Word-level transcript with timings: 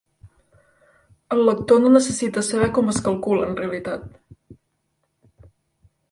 El 1.35 1.41
lector 1.49 1.83
no 1.83 1.91
necessita 1.95 2.43
saber 2.47 2.69
com 2.77 2.89
es 2.93 3.01
calcula 3.09 3.45
en 3.49 3.53
realitat. 3.59 4.09